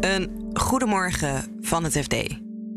[0.00, 2.14] Een goedemorgen van het FD.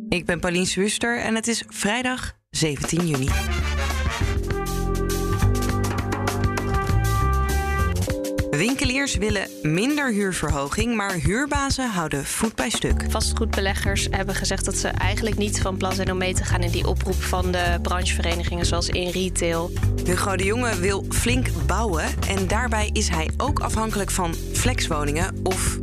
[0.09, 3.29] Ik ben Pauline Swuster en het is vrijdag 17 juni.
[8.51, 13.05] Winkeliers willen minder huurverhoging, maar huurbazen houden voet bij stuk.
[13.09, 16.71] Vastgoedbeleggers hebben gezegd dat ze eigenlijk niet van plan zijn om mee te gaan in
[16.71, 19.71] die oproep van de brancheverenigingen, zoals in retail.
[20.05, 25.79] Hugo de Jonge wil flink bouwen en daarbij is hij ook afhankelijk van flexwoningen of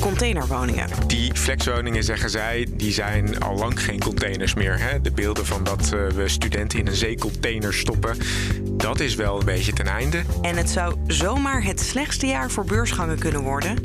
[0.00, 0.88] containerwoningen.
[1.06, 4.78] Die flexwoningen, zeggen zij, die zijn al lang geen containers meer.
[4.78, 5.00] Hè?
[5.00, 8.16] De beelden van dat eh, we studenten in een zeecontainer stoppen,
[8.62, 10.22] dat is wel een beetje ten einde.
[10.42, 13.76] En het zou zomaar het slechtste jaar voor beursgangen kunnen worden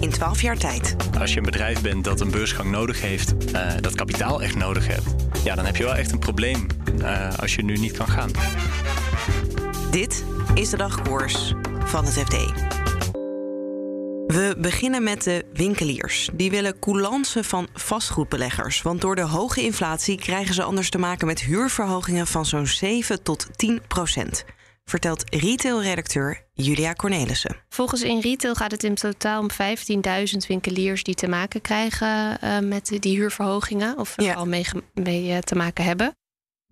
[0.00, 0.96] in 12 jaar tijd.
[1.18, 4.86] Als je een bedrijf bent dat een beursgang nodig heeft, uh, dat kapitaal echt nodig
[4.86, 5.06] hebt,
[5.44, 6.66] ja, dan heb je wel echt een probleem
[6.98, 8.30] uh, als je nu niet kan gaan.
[9.90, 11.54] Dit is de dagkoers
[11.84, 12.36] van het FD.
[14.34, 16.28] We beginnen met de winkeliers.
[16.32, 18.82] Die willen coulance van vastgoedbeleggers.
[18.82, 23.22] Want door de hoge inflatie krijgen ze anders te maken met huurverhogingen van zo'n 7
[23.22, 24.44] tot 10 procent.
[24.84, 27.56] Vertelt retailredacteur Julia Cornelissen.
[27.68, 32.58] Volgens In Retail gaat het in totaal om 15.000 winkeliers die te maken krijgen uh,
[32.58, 33.98] met die huurverhogingen.
[33.98, 34.34] Of er ja.
[34.34, 36.14] al mee, mee uh, te maken hebben.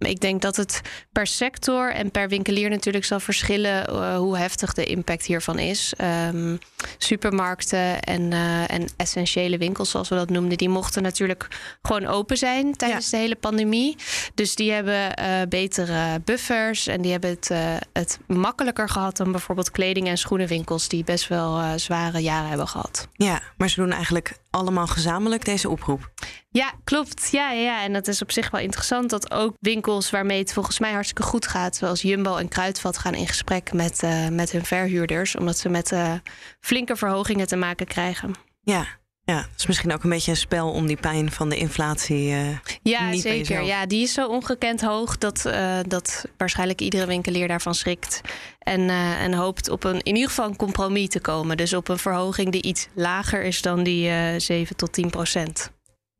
[0.04, 0.80] Ik denk dat het
[1.12, 5.92] per sector en per winkelier natuurlijk zal verschillen uh, hoe heftig de impact hiervan is.
[6.32, 6.58] Um,
[6.98, 11.48] supermarkten en, uh, en essentiële winkels, zoals we dat noemden, die mochten natuurlijk
[11.82, 13.16] gewoon open zijn tijdens ja.
[13.16, 13.96] de hele pandemie.
[14.34, 17.50] Dus die hebben uh, betere buffers en die hebben het,
[17.92, 23.08] het makkelijker gehad dan bijvoorbeeld kleding- en schoenenwinkels, die best wel zware jaren hebben gehad.
[23.12, 26.12] Ja, maar ze doen eigenlijk allemaal gezamenlijk deze oproep.
[26.50, 27.28] Ja, klopt.
[27.30, 30.78] Ja, ja, en dat is op zich wel interessant dat ook winkels waarmee het volgens
[30.78, 34.64] mij hartstikke goed gaat, zoals Jumbo en Kruidvat, gaan in gesprek met, uh, met hun
[34.64, 36.14] verhuurders, omdat ze met uh,
[36.60, 38.34] flinke verhogingen te maken krijgen.
[38.62, 38.86] Ja,
[39.24, 42.30] ja, het is misschien ook een beetje een spel om die pijn van de inflatie.
[42.30, 43.62] Uh, ja, niet zeker.
[43.62, 48.20] Ja, die is zo ongekend hoog dat, uh, dat waarschijnlijk iedere winkelier daarvan schrikt.
[48.58, 51.56] En, uh, en hoopt op een, in ieder geval een compromis te komen.
[51.56, 54.10] Dus op een verhoging die iets lager is dan die
[54.40, 55.70] 7 tot 10 procent.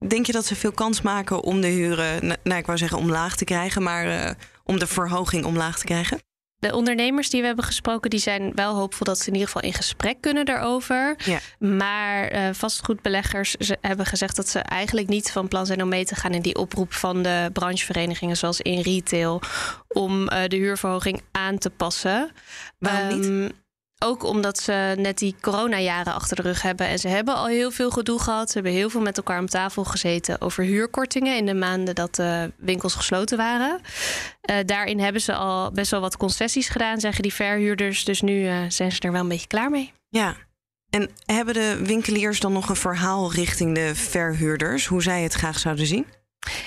[0.08, 3.36] Denk je dat ze veel kans maken om de huren, nou, ik wou zeggen omlaag
[3.36, 6.20] te krijgen, maar om de verhoging omlaag te krijgen?
[6.62, 9.62] De ondernemers die we hebben gesproken, die zijn wel hoopvol dat ze in ieder geval
[9.62, 11.16] in gesprek kunnen daarover.
[11.24, 11.38] Ja.
[11.58, 16.14] Maar uh, vastgoedbeleggers hebben gezegd dat ze eigenlijk niet van plan zijn om mee te
[16.14, 19.40] gaan in die oproep van de brancheverenigingen, zoals in retail,
[19.88, 22.30] om uh, de huurverhoging aan te passen.
[22.78, 23.52] Waarom niet?
[24.02, 26.86] Ook omdat ze net die coronajaren achter de rug hebben.
[26.86, 28.48] En ze hebben al heel veel gedoe gehad.
[28.48, 32.14] Ze hebben heel veel met elkaar om tafel gezeten over huurkortingen in de maanden dat
[32.14, 33.80] de winkels gesloten waren.
[34.50, 38.04] Uh, daarin hebben ze al best wel wat concessies gedaan, zeggen die verhuurders.
[38.04, 39.92] Dus nu uh, zijn ze er wel een beetje klaar mee.
[40.08, 40.36] Ja.
[40.90, 45.58] En hebben de winkeliers dan nog een verhaal richting de verhuurders, hoe zij het graag
[45.58, 46.06] zouden zien?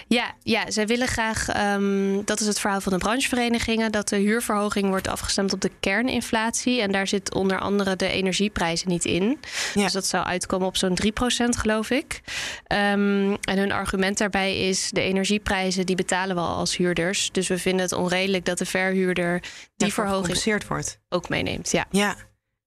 [0.07, 4.15] Ja, ja, zij willen graag, um, dat is het verhaal van de brancheverenigingen, dat de
[4.15, 6.81] huurverhoging wordt afgestemd op de kerninflatie.
[6.81, 9.39] En daar zit onder andere de energieprijzen niet in.
[9.73, 9.83] Ja.
[9.83, 12.21] Dus dat zou uitkomen op zo'n 3% geloof ik.
[12.67, 17.29] Um, en hun argument daarbij is, de energieprijzen die betalen we al als huurders.
[17.31, 19.39] Dus we vinden het onredelijk dat de verhuurder
[19.75, 20.99] die ja, verhoging wordt.
[21.09, 21.71] ook meeneemt.
[21.71, 21.85] Ja.
[21.91, 22.15] ja.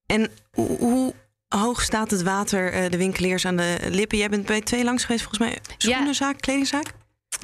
[0.06, 1.14] En hoe
[1.48, 4.18] hoog staat het water de winkeliers aan de lippen?
[4.18, 5.58] Jij bent bij twee langs geweest volgens mij.
[5.76, 6.40] Schoenenzaak, ja.
[6.40, 6.92] kledingzaak?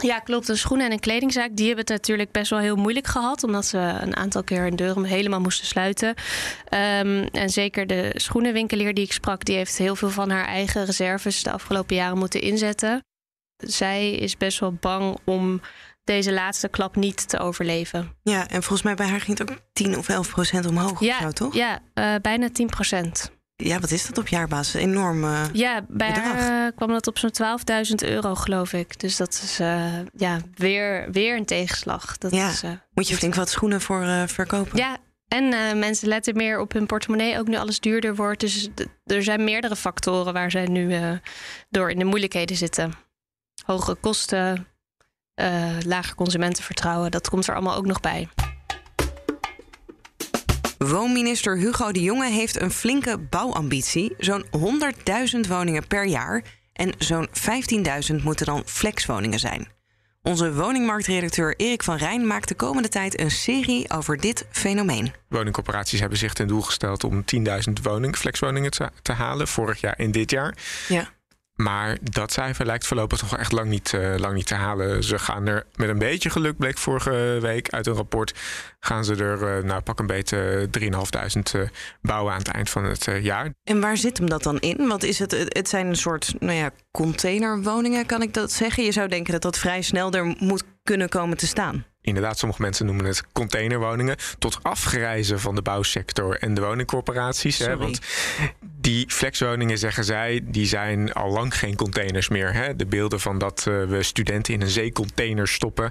[0.03, 0.49] Ja, klopt.
[0.49, 3.44] Een schoenen- en een kledingzaak die hebben het natuurlijk best wel heel moeilijk gehad.
[3.44, 6.09] Omdat ze een aantal keer hun deuren helemaal moesten sluiten.
[6.09, 10.84] Um, en zeker de schoenenwinkelier die ik sprak, die heeft heel veel van haar eigen
[10.84, 13.05] reserves de afgelopen jaren moeten inzetten.
[13.56, 15.60] Zij is best wel bang om
[16.05, 18.16] deze laatste klap niet te overleven.
[18.22, 21.00] Ja, en volgens mij bij haar ging het ook 10 of 11 procent omhoog.
[21.00, 21.55] Ja, zo, toch?
[21.55, 23.31] ja uh, bijna 10 procent.
[23.56, 24.75] Ja, wat is dat op jaarbasis?
[24.81, 25.25] Enorm.
[25.25, 26.32] Uh, ja, bij bedrag.
[26.32, 27.32] haar kwam dat op zo'n
[27.91, 29.00] 12.000 euro, geloof ik.
[29.00, 32.19] Dus dat is uh, ja, weer, weer een tegenslag.
[32.19, 32.48] Dat ja.
[32.48, 32.62] is,
[32.94, 34.76] Moet je flink wat schoenen voor verkopen?
[34.76, 34.97] Ja,
[35.28, 37.38] en mensen letten meer op hun portemonnee.
[37.38, 38.41] Ook nu alles duurder wordt.
[38.41, 38.69] Dus
[39.04, 41.19] er zijn meerdere factoren waar zij nu
[41.70, 42.93] door in de moeilijkheden zitten.
[43.64, 44.67] Hogere kosten,
[45.84, 47.11] lager consumentenvertrouwen.
[47.11, 48.29] Dat komt er allemaal ook nog bij.
[50.79, 54.15] Woonminister Hugo de Jonge heeft een flinke bouwambitie.
[54.19, 56.43] Zo'n 100.000 woningen per jaar.
[56.73, 59.69] En zo'n 15.000 moeten dan flexwoningen zijn.
[60.23, 65.12] Onze woningmarktredacteur Erik van Rijn maakt de komende tijd een serie over dit fenomeen.
[65.29, 67.44] Woningcorporaties hebben zich ten doel gesteld om 10.000
[67.82, 70.56] woningen, flexwoningen te, te halen vorig jaar en dit jaar.
[70.88, 71.09] Ja.
[71.55, 75.05] Maar dat cijfer lijkt voorlopig nog echt lang niet, uh, lang niet te halen.
[75.05, 78.35] Ze gaan er met een beetje geluk, bleek vorige week uit een rapport,
[78.81, 80.89] gaan ze er uh, nou, pak een beetje 3.500
[81.56, 81.62] uh,
[82.03, 83.53] bouwen aan het eind van het jaar.
[83.65, 84.89] En waar zit hem dat dan in?
[84.89, 88.85] Want is het, het zijn een soort nou ja, containerwoningen, kan ik dat zeggen?
[88.85, 92.62] Je zou denken dat dat vrij snel er moet kunnen komen te staan inderdaad, sommige
[92.62, 97.59] mensen noemen het containerwoningen, tot afgrijzen van de bouwsector en de woningcorporaties.
[97.59, 98.01] Hè, want
[98.84, 102.52] die flexwoningen, zeggen zij, die zijn al lang geen containers meer.
[102.52, 102.76] Hè.
[102.76, 105.90] De beelden van dat uh, we studenten in een zeecontainer stoppen.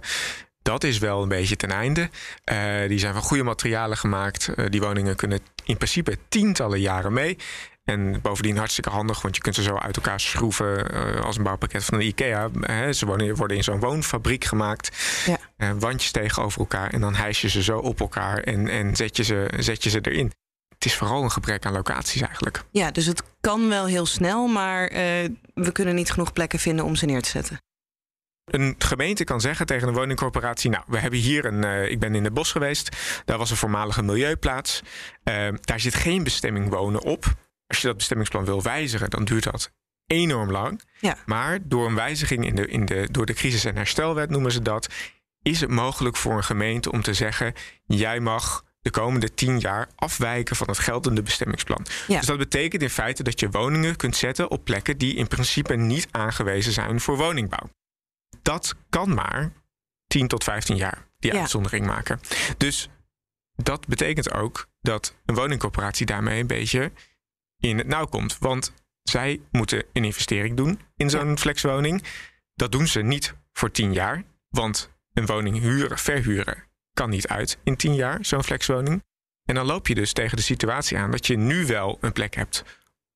[0.61, 2.09] Dat is wel een beetje ten einde.
[2.51, 4.49] Uh, die zijn van goede materialen gemaakt.
[4.55, 7.37] Uh, die woningen kunnen in principe tientallen jaren mee.
[7.83, 11.43] En bovendien hartstikke handig, want je kunt ze zo uit elkaar schroeven uh, als een
[11.43, 12.49] bouwpakket van de IKEA.
[12.91, 14.97] Ze worden, worden in zo'n woonfabriek gemaakt.
[15.25, 15.37] Ja.
[15.57, 19.17] Uh, wandjes tegenover elkaar en dan hijs je ze zo op elkaar en, en zet,
[19.17, 20.31] je ze, zet je ze erin.
[20.83, 22.63] Het is vooral een gebrek aan locaties eigenlijk.
[22.71, 24.97] Ja, dus het kan wel heel snel, maar uh,
[25.53, 27.61] we kunnen niet genoeg plekken vinden om ze neer te zetten.
[28.45, 31.65] Een gemeente kan zeggen tegen een woningcorporatie: Nou, we hebben hier een.
[31.65, 32.97] Uh, ik ben in het bos geweest.
[33.25, 34.81] Daar was een voormalige milieuplaats.
[35.23, 37.25] Uh, daar zit geen bestemming wonen op.
[37.67, 39.71] Als je dat bestemmingsplan wil wijzigen, dan duurt dat
[40.05, 40.81] enorm lang.
[40.99, 41.17] Ja.
[41.25, 44.61] Maar door een wijziging in de, in de, door de crisis- en herstelwet noemen ze
[44.61, 44.87] dat,
[45.41, 47.53] is het mogelijk voor een gemeente om te zeggen:
[47.85, 51.85] jij mag de komende tien jaar afwijken van het geldende bestemmingsplan.
[52.07, 52.17] Ja.
[52.17, 55.75] Dus dat betekent in feite dat je woningen kunt zetten op plekken die in principe
[55.75, 57.69] niet aangewezen zijn voor woningbouw.
[58.41, 59.51] Dat kan maar
[60.07, 61.39] 10 tot 15 jaar, die ja.
[61.39, 62.19] uitzondering maken.
[62.57, 62.89] Dus
[63.55, 66.91] dat betekent ook dat een woningcorporatie daarmee een beetje
[67.59, 68.37] in het nauw komt.
[68.39, 72.03] Want zij moeten een investering doen in zo'n flexwoning.
[72.55, 74.23] Dat doen ze niet voor tien jaar.
[74.49, 79.03] Want een woning huren, verhuren kan niet uit in tien jaar, zo'n flexwoning.
[79.45, 82.35] En dan loop je dus tegen de situatie aan dat je nu wel een plek
[82.35, 82.63] hebt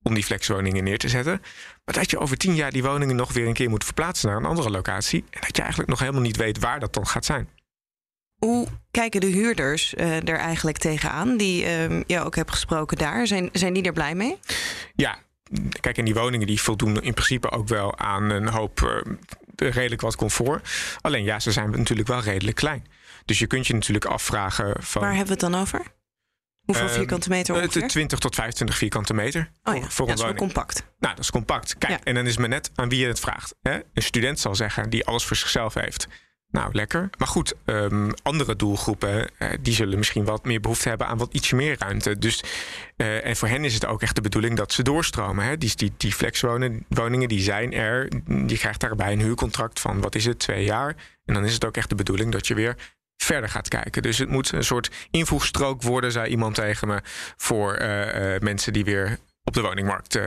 [0.02, 1.42] om die flexwoningen neer te zetten.
[1.86, 4.38] Maar dat je over tien jaar die woningen nog weer een keer moet verplaatsen naar
[4.38, 5.26] een andere locatie.
[5.30, 7.50] En dat je eigenlijk nog helemaal niet weet waar dat dan gaat zijn.
[8.38, 13.28] Hoe kijken de huurders uh, er eigenlijk tegenaan, die uh, je ook hebt gesproken daar?
[13.28, 14.40] Zijn, zijn die er blij mee?
[14.96, 15.18] Ja,
[15.80, 20.02] kijk, en die woningen die voldoen in principe ook wel aan een hoop uh, redelijk
[20.02, 20.70] wat comfort.
[21.02, 22.86] Alleen ja, ze zijn natuurlijk wel redelijk klein.
[23.28, 25.02] Dus je kunt je natuurlijk afvragen van.
[25.02, 25.82] Waar hebben we het dan over?
[26.66, 27.88] Hoeveel vierkante meter ongeveer?
[27.88, 29.52] 20 tot 25 vierkante meter.
[29.64, 30.84] Oh ja, voor ja, een dat is compact.
[31.00, 31.78] Nou, dat is compact.
[31.78, 32.00] Kijk, ja.
[32.04, 33.56] en dan is het maar net aan wie je het vraagt.
[33.62, 33.80] Hè?
[33.94, 36.08] Een student zal zeggen, die alles voor zichzelf heeft
[36.52, 37.10] nou, lekker.
[37.18, 41.34] Maar goed, um, andere doelgroepen uh, die zullen misschien wat meer behoefte hebben aan wat
[41.34, 42.18] ietsje meer ruimte.
[42.18, 42.44] Dus,
[42.98, 45.46] uh, en voor hen is het ook echt de bedoeling dat ze doorstromen.
[45.46, 45.58] Hè?
[45.58, 48.08] Die, die, die flexwoningen die zijn er.
[48.48, 50.96] Je krijgt daarbij een huurcontract van wat is het, twee jaar.
[51.26, 52.76] En dan is het ook echt de bedoeling dat je weer
[53.28, 54.02] verder gaat kijken.
[54.02, 57.02] Dus het moet een soort invoegstrook worden, zei iemand tegen me,
[57.38, 60.20] voor uh, mensen die weer op de woningmarkt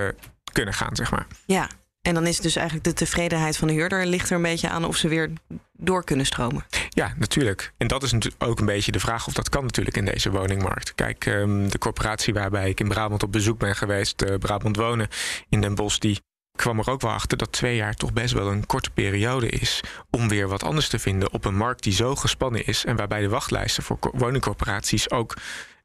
[0.53, 1.27] kunnen gaan, zeg maar.
[1.47, 1.69] Ja,
[2.03, 4.85] en dan is dus eigenlijk de tevredenheid van de huurder ligt er een beetje aan
[4.85, 5.31] of ze weer
[5.73, 6.65] door kunnen stromen.
[6.89, 7.73] Ja, natuurlijk.
[7.77, 10.31] En dat is natuurlijk ook een beetje de vraag of dat kan natuurlijk in deze
[10.31, 10.95] woningmarkt.
[10.95, 15.09] Kijk, ehm, de corporatie waarbij ik in Brabant op bezoek ben geweest, Brabant Wonen
[15.49, 16.21] in Den Bosch, die
[16.61, 19.81] kwam er ook wel achter dat twee jaar toch best wel een korte periode is
[20.11, 23.21] om weer wat anders te vinden op een markt die zo gespannen is en waarbij
[23.21, 25.37] de wachtlijsten voor woningcorporaties ook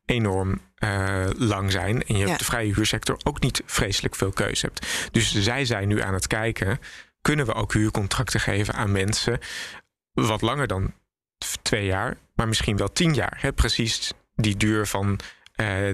[0.05, 2.03] enorm uh, lang zijn.
[2.03, 2.31] En je ja.
[2.31, 5.09] op de vrije huursector ook niet vreselijk veel keuze hebt.
[5.11, 6.79] Dus zij zijn nu aan het kijken:
[7.21, 9.39] kunnen we ook huurcontracten geven aan mensen
[10.13, 10.93] wat langer dan
[11.61, 13.37] twee jaar, maar misschien wel tien jaar?
[13.39, 13.53] Hè?
[13.53, 15.19] Precies die duur van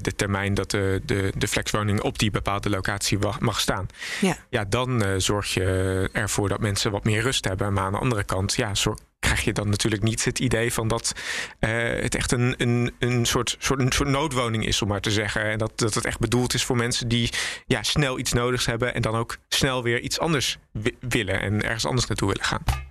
[0.01, 3.87] de termijn dat de, de, de flexwoning op die bepaalde locatie mag staan.
[4.21, 7.73] Ja, ja dan uh, zorg je ervoor dat mensen wat meer rust hebben.
[7.73, 10.87] Maar aan de andere kant, ja, zorg, krijg je dan natuurlijk niet het idee van
[10.87, 11.13] dat
[11.59, 11.69] uh,
[12.01, 15.43] het echt een, een, een, soort, soort, een soort noodwoning is, om maar te zeggen.
[15.43, 17.29] En dat, dat het echt bedoeld is voor mensen die
[17.65, 20.57] ja, snel iets nodigs hebben en dan ook snel weer iets anders
[20.99, 22.90] willen en ergens anders naartoe willen gaan.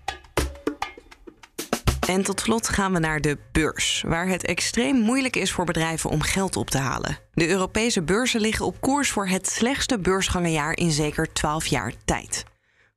[2.11, 6.11] En tot slot gaan we naar de beurs, waar het extreem moeilijk is voor bedrijven
[6.11, 7.19] om geld op te halen.
[7.33, 12.45] De Europese beurzen liggen op koers voor het slechtste beursgangenjaar in zeker 12 jaar tijd.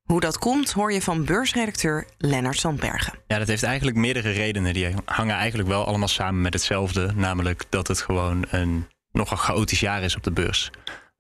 [0.04, 3.14] Hoe dat komt, hoor je van beursredacteur Lennart Sandbergen.
[3.28, 4.74] Ja, dat heeft eigenlijk meerdere redenen.
[4.74, 7.12] Die hangen eigenlijk wel allemaal samen met hetzelfde.
[7.16, 10.72] Namelijk dat het gewoon een nogal chaotisch jaar is op de beurs.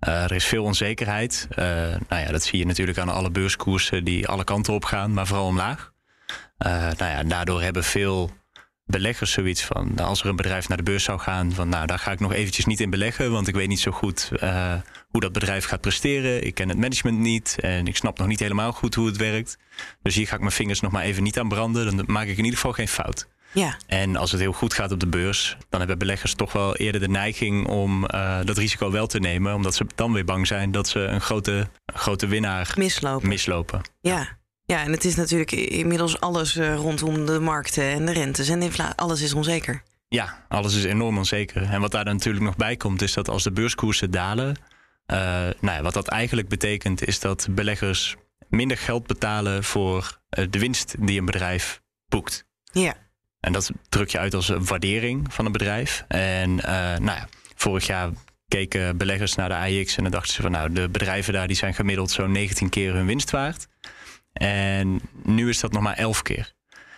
[0.07, 1.47] Uh, er is veel onzekerheid.
[1.49, 1.65] Uh,
[2.09, 5.27] nou ja, dat zie je natuurlijk aan alle beurskoersen die alle kanten op gaan, maar
[5.27, 5.92] vooral omlaag.
[6.65, 8.31] Uh, nou ja, daardoor hebben veel
[8.85, 11.85] beleggers zoiets van, nou, als er een bedrijf naar de beurs zou gaan, van nou,
[11.85, 14.73] daar ga ik nog eventjes niet in beleggen, want ik weet niet zo goed uh,
[15.09, 16.45] hoe dat bedrijf gaat presteren.
[16.45, 19.57] Ik ken het management niet en ik snap nog niet helemaal goed hoe het werkt.
[20.01, 21.97] Dus hier ga ik mijn vingers nog maar even niet aan branden.
[21.97, 23.27] Dan maak ik in ieder geval geen fout.
[23.53, 23.77] Ja.
[23.87, 27.01] En als het heel goed gaat op de beurs, dan hebben beleggers toch wel eerder
[27.01, 29.53] de neiging om uh, dat risico wel te nemen.
[29.53, 33.27] Omdat ze dan weer bang zijn dat ze een grote, grote winnaar mislopen.
[33.27, 33.81] mislopen.
[34.01, 34.11] Ja.
[34.11, 34.37] Ja,
[34.81, 38.65] en het is natuurlijk inmiddels alles uh, rondom de markten en de rentes en de
[38.65, 38.95] inflatie.
[38.95, 39.83] Alles is onzeker.
[40.07, 41.63] Ja, alles is enorm onzeker.
[41.63, 44.47] En wat daar dan natuurlijk nog bij komt, is dat als de beurskoersen dalen.
[44.47, 45.17] Uh,
[45.59, 48.15] nou ja, wat dat eigenlijk betekent, is dat beleggers
[48.49, 52.45] minder geld betalen voor uh, de winst die een bedrijf boekt.
[52.71, 52.93] Ja.
[53.39, 56.05] En dat druk je uit als een waardering van een bedrijf.
[56.07, 58.09] En uh, nou ja, vorig jaar
[58.47, 61.55] keken beleggers naar de AIX en dan dachten ze van nou, de bedrijven daar die
[61.55, 63.67] zijn gemiddeld zo'n 19 keer hun winst waard.
[64.33, 66.53] En nu is dat nog maar 11 keer.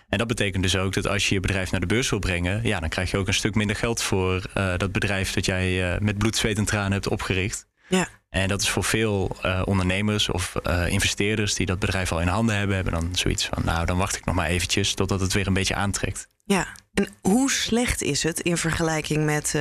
[0.10, 2.64] En dat betekent dus ook dat als je je bedrijf naar de beurs wil brengen,
[2.64, 5.94] ja, dan krijg je ook een stuk minder geld voor uh, dat bedrijf dat jij
[5.94, 7.68] uh, met bloed, zweet en tranen hebt opgericht.
[7.88, 8.08] Ja.
[8.30, 10.56] En dat is voor veel uh, ondernemers of
[10.88, 14.16] investeerders die dat bedrijf al in handen hebben, hebben dan zoiets van, nou, dan wacht
[14.16, 16.28] ik nog maar eventjes totdat het weer een beetje aantrekt.
[16.44, 19.56] Ja, en hoe slecht is het in vergelijking met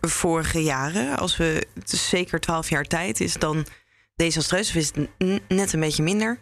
[0.00, 1.18] vorige jaren?
[1.18, 3.66] Als we zeker twaalf jaar tijd is dan
[4.16, 5.08] desastreus of is het
[5.48, 6.38] net een beetje minder?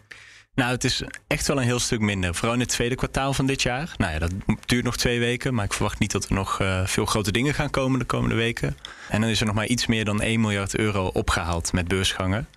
[0.55, 2.35] Nou, het is echt wel een heel stuk minder.
[2.35, 3.93] Vooral in het tweede kwartaal van dit jaar.
[3.97, 4.31] Nou ja, dat
[4.65, 5.53] duurt nog twee weken.
[5.53, 8.35] Maar ik verwacht niet dat er nog uh, veel grote dingen gaan komen de komende
[8.35, 8.77] weken.
[9.09, 12.47] En dan is er nog maar iets meer dan 1 miljard euro opgehaald met beursgangen.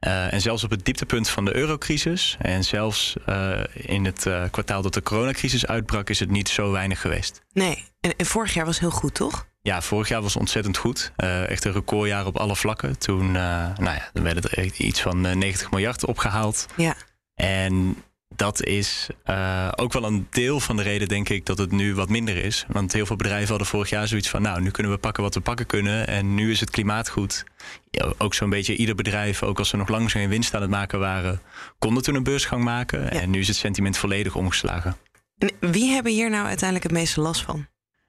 [0.00, 2.36] Uh, en zelfs op het dieptepunt van de eurocrisis.
[2.38, 7.00] En zelfs uh, in het kwartaal dat de coronacrisis uitbrak, is het niet zo weinig
[7.00, 7.40] geweest.
[7.52, 9.46] Nee, en, en vorig jaar was heel goed, toch?
[9.62, 11.12] Ja, vorig jaar was ontzettend goed.
[11.16, 12.98] Uh, echt een recordjaar op alle vlakken.
[12.98, 13.34] Toen, uh,
[13.76, 16.66] nou ja, dan werden er iets van 90 miljard opgehaald.
[16.76, 16.94] Ja.
[17.34, 17.96] En
[18.36, 21.94] dat is uh, ook wel een deel van de reden, denk ik, dat het nu
[21.94, 22.64] wat minder is.
[22.68, 25.34] Want heel veel bedrijven hadden vorig jaar zoiets van: nou, nu kunnen we pakken wat
[25.34, 26.06] we pakken kunnen.
[26.06, 27.44] En nu is het klimaat goed.
[27.90, 30.70] Ja, ook zo'n beetje ieder bedrijf, ook als ze nog lang geen winst aan het
[30.70, 31.40] maken waren,
[31.78, 33.02] konden toen een beursgang maken.
[33.02, 33.08] Ja.
[33.08, 34.96] En nu is het sentiment volledig omgeslagen.
[35.38, 37.66] En wie hebben hier nou uiteindelijk het meeste last van?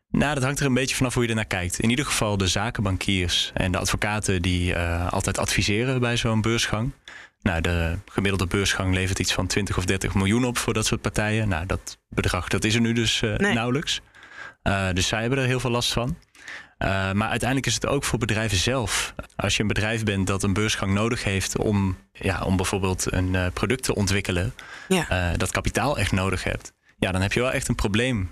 [0.09, 1.79] Nou, dat hangt er een beetje vanaf hoe je ernaar kijkt.
[1.79, 6.91] In ieder geval de zakenbankiers en de advocaten die uh, altijd adviseren bij zo'n beursgang.
[7.43, 11.01] Nou, de gemiddelde beursgang levert iets van 20 of 30 miljoen op voor dat soort
[11.01, 11.47] partijen.
[11.47, 13.53] Nou, dat bedrag dat is er nu dus uh, nee.
[13.53, 14.01] nauwelijks.
[14.63, 16.17] Uh, dus zij hebben er heel veel last van.
[16.79, 19.15] Uh, maar uiteindelijk is het ook voor bedrijven zelf.
[19.35, 23.51] Als je een bedrijf bent dat een beursgang nodig heeft om, ja, om bijvoorbeeld een
[23.53, 24.53] product te ontwikkelen,
[24.87, 25.33] ja.
[25.37, 28.31] dat kapitaal echt nodig hebt, ja, dan heb je wel echt een probleem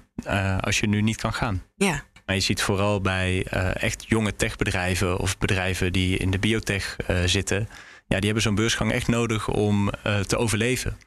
[0.59, 1.63] als je nu niet kan gaan.
[1.75, 2.03] Ja.
[2.25, 7.67] Maar je ziet vooral bij echt jonge techbedrijven of bedrijven die in de biotech zitten
[8.11, 10.97] ja, die hebben zo'n beursgang echt nodig om uh, te overleven.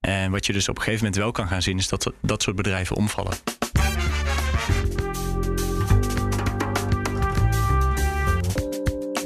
[0.00, 2.42] En wat je dus op een gegeven moment wel kan gaan zien, is dat dat
[2.42, 3.36] soort bedrijven omvallen.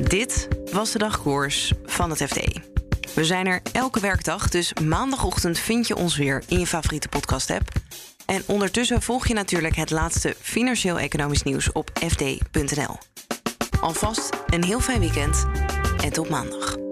[0.08, 2.40] Dit was de dagkoers van het FD.
[3.14, 7.68] We zijn er elke werkdag, dus maandagochtend vind je ons weer in je favoriete podcast-app.
[8.26, 12.98] En ondertussen volg je natuurlijk het laatste financieel-economisch nieuws op fd.nl.
[13.80, 15.46] Alvast een heel fijn weekend
[16.02, 16.85] en tot maandag.